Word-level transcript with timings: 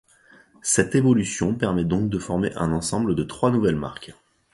Cette 0.63 0.95
évolution 0.95 1.53
permet 1.53 1.83
donc 1.85 2.09
de 2.09 2.17
former 2.17 2.51
un 2.55 2.71
ensemble 2.71 3.13
de 3.13 3.21
trois 3.21 3.51
nouvelles 3.51 3.75
marques. 3.75 4.15